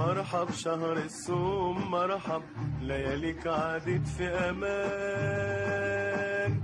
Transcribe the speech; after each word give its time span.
مرحب 0.00 0.52
شهر 0.52 0.92
الصوم 1.04 1.90
مرحب 1.90 2.42
لياليك 2.82 3.46
عادت 3.46 4.06
في 4.18 4.24
امان 5.26 6.60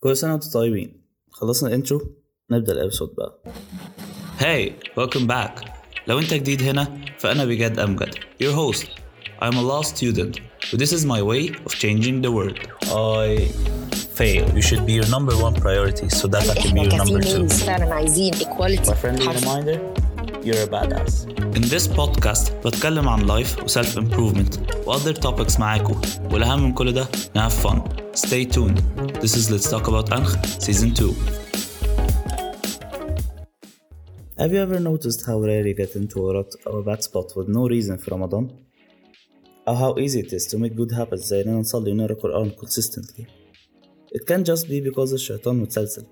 كل 0.00 0.16
سنة 0.16 0.32
وانتم 0.32 0.50
طيبين 0.50 1.00
خلصنا 1.30 1.68
الانترو 1.68 2.00
نبدأ 2.50 2.72
الابسود 2.72 3.14
بقى 3.16 3.38
Hey, 4.40 4.70
welcome 5.00 5.26
back. 5.26 5.64
لو 6.06 6.18
انت 6.18 6.34
جديد 6.34 6.62
هنا 6.62 6.98
فأنا 7.18 7.44
بجد 7.44 7.78
أمجد 7.78 8.14
your 8.42 8.52
host. 8.56 8.86
I'm 9.42 9.54
a 9.54 9.62
law 9.72 9.82
student 9.82 10.40
but 10.70 10.78
this 10.80 10.92
is 10.92 11.04
my 11.04 11.22
way 11.22 11.42
of 11.66 11.72
changing 11.74 12.16
the 12.22 12.30
world. 12.36 12.58
I 12.84 13.28
fail. 14.20 14.44
You 14.58 14.62
should 14.68 14.84
be 14.90 14.94
your 15.00 15.08
number 15.16 15.34
one 15.46 15.54
priority 15.64 16.06
so 16.20 16.24
that 16.34 16.42
I 16.52 16.54
can 16.62 16.74
be 16.74 16.80
احنا 16.80 16.94
your 16.94 16.98
number 17.04 17.20
two. 17.20 17.26
كفيميلز 17.28 17.62
فعلا 17.62 17.94
عايزين 17.94 18.34
equality 18.34 18.86
My 18.90 18.94
friendly 18.94 19.26
حرف. 19.26 19.44
reminder 19.44 19.78
you're 20.46 20.62
a 20.62 20.68
badass 20.76 21.14
In 21.56 21.62
this 21.62 21.86
podcast 21.88 22.66
بتكلم 22.66 23.08
عن 23.08 23.26
life 23.28 23.62
و 23.62 23.66
self 23.66 23.96
improvement 23.96 24.58
و 24.86 24.92
other 24.98 25.12
topics 25.14 25.60
معاكم 25.60 26.00
والأهم 26.32 26.62
من 26.62 26.72
كل 26.74 26.92
ده 26.92 27.08
ن 27.36 27.48
have 27.48 27.52
fun. 27.52 27.78
Stay 28.14 28.44
tuned. 28.44 28.78
This 29.22 29.34
is 29.36 29.50
Let's 29.50 29.70
Talk 29.70 29.86
About 29.88 30.12
أنخ 30.12 30.36
season 30.58 30.94
2. 30.94 31.14
Have 34.38 34.52
you 34.52 34.60
ever 34.66 34.78
noticed 34.80 35.26
how 35.26 35.38
rare 35.40 35.66
you 35.66 35.74
get 35.74 35.96
into 35.96 36.28
a 36.28 36.34
rut 36.34 36.52
or 36.66 36.78
a 36.80 36.82
bad 36.82 37.02
spot 37.02 37.28
with 37.36 37.48
no 37.48 37.68
reason 37.68 37.96
في 37.96 38.10
رمضان؟ 38.10 38.48
أو 39.68 39.76
how 39.76 39.98
easy 39.98 40.20
it 40.20 40.32
is 40.32 40.46
to 40.46 40.58
make 40.58 40.76
good 40.76 40.92
habits 40.92 41.14
زي 41.26 41.40
إننا 41.42 41.58
نصلي 41.60 41.90
ونقرا 41.92 42.14
قرآن 42.14 42.50
consistently 42.50 43.24
It 44.14 44.26
can 44.26 44.44
just 44.44 44.68
be 44.68 44.80
because 44.90 45.12
الشيطان 45.12 45.56
متسلسل 45.56 46.02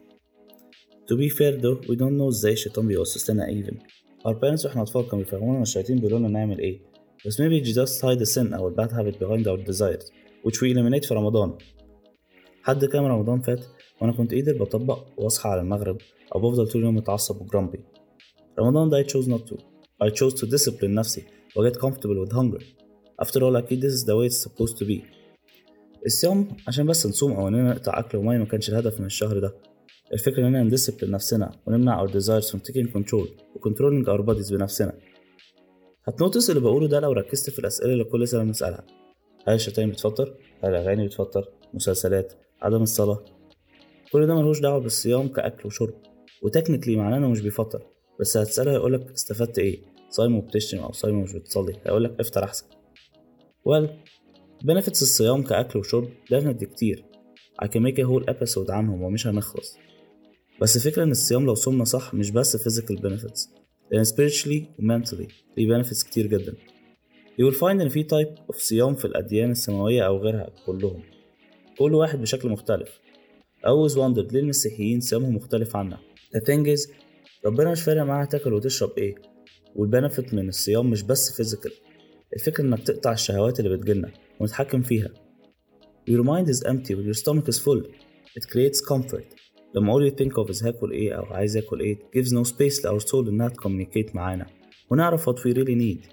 To 1.10 1.16
be 1.16 1.28
fair 1.28 1.52
though, 1.62 1.78
we 1.88 1.96
don't 1.96 2.16
know 2.18 2.28
ازاي 2.28 2.52
الشيطان 2.52 2.86
بيوسوس 2.88 3.30
لنا 3.30 3.46
even 3.46 3.74
Our 4.27 4.33
parents 4.33 4.65
وإحنا 4.65 4.81
أطفال 4.81 5.07
كانوا 5.09 5.23
بيفهمونا 5.23 5.57
إن 5.57 5.61
الشياطين 5.61 5.97
بيقولوا 5.97 6.19
لنا 6.19 6.27
نعمل 6.27 6.59
إيه 6.59 6.81
بس 7.25 7.41
maybe 7.41 7.65
just 7.65 8.01
hide 8.01 8.19
the 8.19 8.35
sin 8.35 8.53
أو 8.53 8.75
bad 8.75 8.89
habit 8.89 9.15
behind 9.19 9.47
our 9.47 9.71
desires 9.71 10.11
which 10.43 10.61
we 10.61 10.71
eliminate 10.73 11.07
في 11.07 11.13
رمضان 11.13 11.57
حد 12.63 12.85
كام 12.85 13.05
رمضان 13.05 13.41
فات 13.41 13.65
وأنا 14.01 14.13
كنت 14.13 14.33
قادر 14.33 14.57
بطبق 14.57 15.05
وأصحى 15.17 15.49
على 15.49 15.61
المغرب 15.61 15.97
أو 16.35 16.39
بفضل 16.39 16.67
طول 16.67 16.81
اليوم 16.81 16.95
متعصب 16.95 17.41
وجرامبي. 17.41 17.79
رمضان 18.59 18.89
ده 18.89 19.03
I 19.03 19.05
chose 19.05 19.27
not 19.27 19.45
to. 19.49 19.55
I 20.03 20.09
chose 20.09 20.33
to 20.33 20.45
discipline 20.45 20.83
نفسي 20.83 21.23
و 21.55 21.69
get 21.69 21.73
comfortable 21.73 22.25
with 22.25 22.31
hunger. 22.33 22.63
After 23.25 23.39
all 23.39 23.55
أكيد 23.55 23.81
this 23.81 23.93
is 23.93 24.05
the 24.05 24.15
way 24.15 24.27
it's 24.29 24.43
supposed 24.43 24.77
to 24.77 24.85
be. 24.85 25.01
الصيام 26.05 26.47
عشان 26.67 26.85
بس 26.85 27.05
نصوم 27.07 27.31
أو 27.31 27.47
إننا 27.47 27.73
نقطع 27.73 27.99
أكل 27.99 28.17
ومية 28.17 28.37
ما 28.37 28.45
كانش 28.45 28.69
الهدف 28.69 28.99
من 28.99 29.05
الشهر 29.05 29.39
ده. 29.39 29.55
الفكرة 30.13 30.47
إننا 30.47 30.63
ن 30.63 30.68
discipline 30.68 31.11
نفسنا 31.11 31.51
ونمنع 31.65 32.05
our 32.07 32.09
desires 32.09 32.49
from 32.51 32.59
taking 32.59 32.87
control 32.97 33.27
و 33.55 33.69
controlling 33.69 34.05
our 34.07 34.21
bodies 34.25 34.51
بنفسنا 34.53 34.93
هت 36.07 36.18
notice 36.18 36.49
اللي 36.49 36.61
بقوله 36.61 36.87
ده 36.87 36.99
لو 36.99 37.11
ركزت 37.11 37.49
في 37.49 37.59
الأسئلة 37.59 37.93
اللي 37.93 38.03
كل 38.03 38.27
سنة 38.27 38.43
بنسألها 38.43 38.83
هل 39.47 39.53
الشتايم 39.55 39.89
بتفطر؟ 39.89 40.35
هل 40.63 40.69
الأغاني 40.69 41.05
بتفطر؟ 41.07 41.49
مسلسلات؟ 41.73 42.33
عدم 42.61 42.81
الصلاة؟ 42.81 43.25
كل 44.11 44.27
ده 44.27 44.35
ملوش 44.35 44.59
دعوة 44.59 44.79
بالصيام 44.79 45.27
كأكل 45.27 45.67
وشرب 45.67 45.93
و 46.43 46.48
technically 46.48 46.95
معناه 46.95 47.17
إنه 47.17 47.29
مش 47.29 47.41
بيفطر 47.41 47.81
بس 48.19 48.37
هتسأله 48.37 48.71
هيقولك 48.71 49.11
استفدت 49.11 49.59
إيه؟ 49.59 49.81
صايم 50.09 50.35
وبتشتم 50.35 50.77
أو 50.77 50.91
صايم 50.91 51.19
ومش 51.19 51.33
بتصلي 51.33 51.73
هيقولك 51.85 52.19
افطر 52.19 52.43
أحسن 52.43 52.65
well 53.69 53.87
benefits 54.65 54.87
الصيام 55.01 55.43
كأكل 55.43 55.79
وشرب 55.79 56.09
definitely 56.33 56.63
كتير 56.65 57.05
I 57.63 57.65
can 57.67 57.81
make 57.81 57.97
a 57.99 58.07
whole 58.09 58.33
episode 58.33 58.69
عنهم 58.69 59.01
ومش 59.01 59.27
هنخلص 59.27 59.77
بس 60.61 60.75
الفكرة 60.75 61.03
إن 61.03 61.11
الصيام 61.11 61.45
لو 61.45 61.55
صومنا 61.55 61.83
صح 61.83 62.13
مش 62.13 62.31
بس 62.31 62.57
physical 62.57 62.95
benefits 62.95 63.49
لأن 63.91 64.05
spiritually 64.05 64.63
و 64.79 64.81
mentally 64.81 65.27
ليه 65.57 65.83
benefits 65.83 66.05
كتير 66.05 66.27
جدا. 66.27 66.53
You 67.41 67.51
will 67.51 67.55
find 67.59 67.63
إن 67.81 67.89
في 67.89 68.03
type 68.03 68.53
of 68.53 68.57
صيام 68.57 68.95
في 68.95 69.05
الأديان 69.05 69.51
السماوية 69.51 70.01
أو 70.01 70.17
غيرها 70.17 70.49
كلهم. 70.65 71.03
كل 71.77 71.93
واحد 71.93 72.21
بشكل 72.21 72.49
مختلف. 72.49 72.99
I 73.65 73.67
always 73.67 73.93
wondered 73.95 74.33
ليه 74.33 74.39
المسيحيين 74.39 75.01
صيامهم 75.01 75.35
مختلف 75.35 75.75
عنا؟ 75.75 75.97
The 76.37 76.39
thing 76.39 76.77
is 76.77 76.89
ربنا 77.45 77.71
مش 77.71 77.81
فارق 77.81 78.03
معاه 78.03 78.25
تاكل 78.25 78.53
وتشرب 78.53 78.91
إيه. 78.97 79.15
والبنفت 79.75 80.33
من 80.33 80.49
الصيام 80.49 80.89
مش 80.89 81.03
بس 81.03 81.41
physical. 81.41 81.71
الفكرة 82.33 82.63
إنك 82.63 82.83
تقطع 82.83 83.11
الشهوات 83.11 83.59
اللي 83.59 83.77
بتجيلنا 83.77 84.11
ونتحكم 84.39 84.81
فيها. 84.81 85.09
Your 86.09 86.23
mind 86.23 86.47
is 86.47 86.63
empty 86.67 86.95
when 86.95 87.05
your 87.05 87.19
stomach 87.23 87.47
is 87.47 87.59
full. 87.59 87.83
It 88.37 88.43
creates 88.51 88.81
comfort. 88.93 89.39
لما 89.75 89.93
all 89.93 90.11
you 90.11 90.15
think 90.15 90.31
of 90.43 90.55
is 90.55 90.65
هاكل 90.65 90.91
إيه 90.91 91.13
أو 91.13 91.23
عايز 91.23 91.57
اكل 91.57 91.79
إيه 91.79 91.99
gives 92.17 92.27
no 92.29 92.49
space 92.49 92.89
our 92.91 93.05
soul 93.11 93.27
إنها 93.27 93.49
تcommunicate 93.49 94.15
معانا. 94.15 94.45
ونعرف 94.91 95.29
what 95.29 95.33
we 95.33 95.53
really 95.53 95.75
need. 95.75 96.05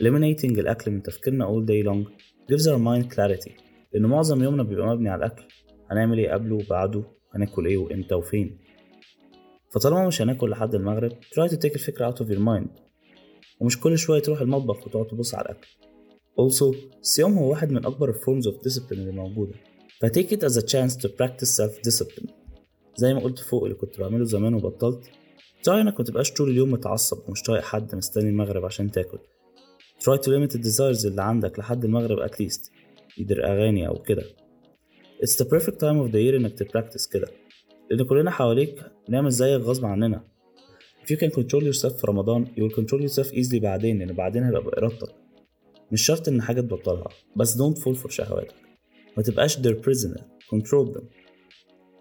Eliminating 0.00 0.58
الأكل 0.58 0.90
من 0.90 1.02
تفكيرنا 1.02 1.46
all 1.46 1.66
day 1.66 1.86
long 1.88 2.10
gives 2.52 2.66
our 2.66 2.78
mind 2.78 3.14
clarity. 3.14 3.52
لأن 3.92 4.06
معظم 4.06 4.42
يومنا 4.42 4.62
بيبقى 4.62 4.86
مبني 4.86 5.08
على 5.08 5.18
الأكل. 5.26 5.42
هنعمل 5.90 6.18
إيه 6.18 6.30
قبله 6.32 6.54
وبعده؟ 6.54 7.04
هناكل 7.34 7.66
إيه 7.66 7.76
وإمتى 7.76 8.14
وفين؟ 8.14 8.58
فطالما 9.74 10.06
مش 10.06 10.22
هناكل 10.22 10.50
لحد 10.50 10.74
المغرب 10.74 11.12
try 11.12 11.48
to 11.48 11.56
take 11.56 11.74
الفكرة 11.74 12.10
out 12.10 12.14
of 12.18 12.26
your 12.26 12.40
mind. 12.40 12.80
ومش 13.60 13.80
كل 13.80 13.98
شوية 13.98 14.22
تروح 14.22 14.40
المطبخ 14.40 14.86
وتقعد 14.86 15.06
تبص 15.06 15.34
على 15.34 15.44
الأكل. 15.44 15.68
Also 16.40 16.76
الصيام 17.00 17.38
هو 17.38 17.50
واحد 17.50 17.70
من 17.70 17.86
أكبر 17.86 18.12
forms 18.12 18.44
of 18.44 18.54
discipline 18.68 18.92
اللي 18.92 19.12
موجودة. 19.12 19.54
ف 20.00 20.06
take 20.06 20.30
it 20.32 20.42
as 20.48 20.56
a 20.56 20.62
chance 20.62 20.96
to 20.96 21.08
practice 21.08 21.50
self 21.60 21.90
discipline 21.90 22.35
زي 22.96 23.14
ما 23.14 23.20
قلت 23.20 23.38
فوق 23.38 23.62
اللي 23.64 23.74
كنت 23.74 24.00
بعمله 24.00 24.24
زمان 24.24 24.54
وبطلت. 24.54 25.04
try 25.68 25.72
انك 25.72 26.00
متبقاش 26.00 26.32
طول 26.32 26.50
اليوم 26.50 26.70
متعصب 26.70 27.28
ومش 27.28 27.42
طايق 27.42 27.62
حد 27.62 27.94
مستني 27.94 28.28
المغرب 28.28 28.64
عشان 28.64 28.90
تاكل. 28.90 29.18
Try 30.00 30.18
to 30.18 30.26
limit 30.26 30.52
the 30.52 30.60
desires 30.62 31.06
اللي 31.06 31.22
عندك 31.22 31.58
لحد 31.58 31.84
المغرب 31.84 32.28
at 32.28 32.32
least 32.32 32.70
أغاني 33.30 33.88
أو 33.88 34.02
كده. 34.02 34.22
It's 35.22 35.36
the 35.36 35.48
perfect 35.48 35.78
time 35.78 36.06
of 36.06 36.12
the 36.12 36.20
year 36.26 36.34
إنك 36.34 36.58
تبراكتس 36.58 37.06
كده. 37.06 37.28
لأن 37.90 38.02
كلنا 38.06 38.30
حواليك 38.30 38.80
بنعمل 39.08 39.30
زيك 39.30 39.62
غصب 39.62 39.84
عننا. 39.84 40.24
If 41.04 41.08
you 41.08 41.18
can 41.18 41.30
control 41.30 41.62
yourself 41.62 42.00
في 42.00 42.06
رمضان 42.06 42.46
you 42.46 42.60
will 42.60 42.76
control 42.76 43.00
yourself 43.00 43.30
easily 43.32 43.60
بعدين 43.62 43.98
لأن 43.98 44.12
بعدين 44.12 44.44
هيبقى 44.44 44.62
بإرادتك. 44.62 45.14
مش 45.92 46.02
شرط 46.06 46.28
إن 46.28 46.42
حاجة 46.42 46.60
تبطلها 46.60 47.08
بس 47.36 47.58
don't 47.58 47.76
fall 47.76 48.02
for 48.02 48.10
شهواتك. 48.10 48.54
ما 49.16 49.22
تبقاش 49.22 49.58
their 49.58 49.74
prisoner 49.74 50.20
control 50.54 50.96
them. 50.96 51.25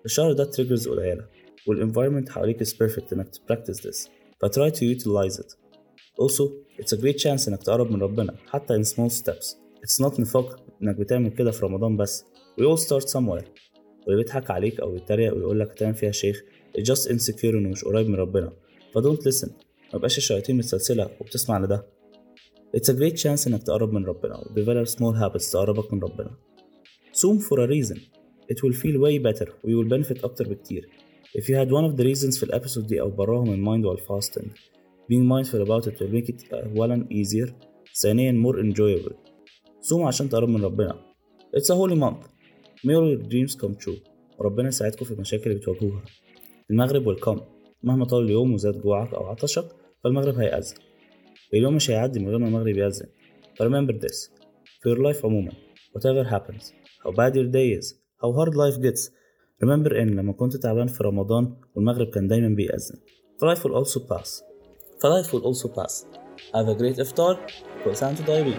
الشهر 0.05 0.33
ده 0.33 0.51
triggers 0.51 0.87
قليلة 0.89 1.25
والenvironment 1.69 2.29
حواليك 2.29 2.63
is 2.63 2.67
perfect 2.71 3.13
إنك 3.13 3.29
تبراكتس 3.29 3.87
this 3.87 4.09
ف 4.41 4.45
try 4.45 4.69
to 4.69 4.83
utilize 4.83 5.39
it. 5.39 5.55
Also 6.21 6.43
it's 6.79 6.93
a 6.93 7.01
great 7.01 7.17
chance 7.17 7.47
إنك 7.47 7.63
تقرب 7.63 7.91
من 7.91 8.01
ربنا 8.01 8.35
حتى 8.47 8.77
in 8.77 8.85
small 8.85 9.09
steps. 9.09 9.55
It's 9.85 10.05
not 10.05 10.19
نفاق 10.19 10.65
إنك 10.83 10.95
بتعمل 10.95 11.29
كده 11.29 11.51
في 11.51 11.65
رمضان 11.65 11.97
بس. 11.97 12.25
We 12.61 12.63
all 12.63 12.81
start 12.81 13.09
somewhere. 13.09 13.45
واللي 14.07 14.23
بيضحك 14.23 14.51
عليك 14.51 14.79
أو 14.79 14.95
يتريق 14.95 15.33
ويقول 15.35 15.59
لك 15.59 15.71
هتعمل 15.71 15.95
فيها 15.95 16.11
شيخ 16.11 16.41
it's 16.77 16.81
just 16.83 17.09
insecure 17.09 17.43
إنه 17.45 17.69
مش 17.69 17.83
قريب 17.85 18.09
من 18.09 18.15
ربنا. 18.15 18.53
ف 18.93 18.97
don't 18.97 19.21
listen 19.31 19.49
مبقاش 19.93 20.17
الشياطين 20.17 20.57
متسلسلة 20.57 21.09
وبتسمع 21.21 21.59
لده. 21.59 21.87
It's 22.77 22.89
a 22.89 22.93
great 22.93 23.21
chance 23.23 23.47
إنك 23.47 23.63
تقرب 23.63 23.93
من 23.93 24.05
ربنا 24.05 24.37
و 24.37 24.43
develop 24.43 24.87
small 24.89 25.19
habits 25.21 25.51
تقربك 25.51 25.93
من 25.93 25.99
ربنا. 25.99 26.31
صوم 27.13 27.39
for 27.39 27.57
a 27.59 27.67
reason. 27.67 28.24
It 28.51 28.57
will 28.63 28.75
feel 28.81 28.97
way 29.05 29.19
better 29.19 29.49
و 29.63 29.67
you 29.67 29.83
will 29.83 29.89
benefit 29.89 30.23
أكتر 30.23 30.49
بكتير 30.49 30.89
If 31.37 31.43
you 31.49 31.55
had 31.55 31.69
one 31.71 31.85
of 31.91 31.97
the 31.97 32.03
reasons 32.05 32.37
في 32.39 32.43
الأبيسود 32.43 32.87
دي 32.87 33.01
أو 33.01 33.09
براهم 33.09 33.45
in 33.55 33.67
mind 33.67 33.85
while 33.87 34.03
fasting 34.05 34.47
being 35.11 35.25
mindful 35.27 35.61
about 35.67 35.87
it 35.87 35.99
will 35.99 36.13
make 36.13 36.29
it 36.29 36.53
أولا 36.53 37.07
easier 37.11 37.51
ثانيا 38.01 38.31
more 38.31 38.55
enjoyable 38.59 39.13
صوم 39.81 40.03
عشان 40.03 40.29
تقرب 40.29 40.49
من 40.49 40.63
ربنا 40.65 40.99
It's 41.57 41.69
a 41.69 41.75
holy 41.75 41.95
month 41.95 42.27
May 42.85 42.95
all 42.95 43.09
your 43.13 43.23
dreams 43.31 43.55
come 43.55 43.75
true 43.85 43.99
وربنا 44.39 44.67
يساعدكم 44.67 45.05
في 45.05 45.11
المشاكل 45.11 45.43
اللي 45.49 45.55
بتواجهوها 45.59 46.03
المغرب 46.71 47.15
will 47.15 47.19
come 47.21 47.41
مهما 47.83 48.05
طال 48.05 48.23
اليوم 48.23 48.53
وزاد 48.53 48.81
جوعك 48.81 49.13
أو 49.13 49.25
عطشك 49.25 49.67
فالمغرب 50.03 50.35
هيأذن 50.35 50.75
اليوم 51.53 51.75
مش 51.75 51.91
هيعدي 51.91 52.19
من 52.19 52.27
غير 52.29 52.37
ما 52.37 52.47
المغرب 52.47 52.77
يأذن 52.77 53.05
remember 53.61 53.93
this 53.93 54.29
for 54.81 54.89
your 54.95 54.99
life 55.13 55.25
عموما 55.25 55.51
whatever 55.97 56.29
happens 56.29 56.63
how 57.05 57.11
bad 57.11 57.35
your 57.35 57.47
day 57.57 57.79
is 57.79 58.04
how 58.22 58.32
hard 58.38 58.54
life 58.54 58.80
gets 58.80 59.10
remember 59.64 59.92
إن 59.92 60.08
لما 60.08 60.32
كنت 60.32 60.56
تعبان 60.56 60.86
في 60.86 61.04
رمضان 61.04 61.56
والمغرب 61.74 62.06
كان 62.06 62.28
دايما 62.28 62.48
بيأذن 62.48 62.96
ف 63.38 63.44
life 63.44 63.62
will 63.62 63.74
also 63.84 64.00
pass 64.00 64.42
ف 65.00 65.06
life 65.06 65.30
will 65.32 65.44
also 65.44 65.68
pass 65.68 66.06
have 66.54 66.68
a 66.68 66.74
great 66.74 66.98
iftar 67.06 67.36
كل 67.84 67.96
سنة 67.96 68.08
وانتم 68.08 68.24
طيبين 68.24 68.56